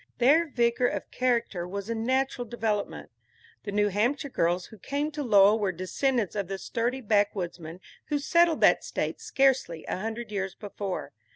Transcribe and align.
Their 0.17 0.47
vigor 0.49 0.87
of 0.87 1.11
character 1.11 1.67
was 1.67 1.87
a 1.87 1.93
natural 1.93 2.45
development. 2.47 3.11
The 3.65 3.71
New 3.71 3.89
Hampshire 3.89 4.29
girls 4.29 4.65
who 4.65 4.79
came 4.79 5.11
to 5.11 5.21
Lowell 5.21 5.59
were 5.59 5.71
descendants 5.71 6.33
of 6.35 6.47
the 6.47 6.57
sturdy 6.57 7.01
backwoodsmen 7.01 7.79
who 8.05 8.17
settled 8.17 8.61
that 8.61 8.83
State 8.83 9.21
scarcely 9.21 9.85
a 9.85 9.97
hundred 9.97 10.31
years 10.31 10.55
before. 10.55 11.11